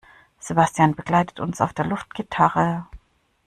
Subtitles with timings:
[0.39, 2.87] Sebastian begleitet uns auf der Luftgitarre.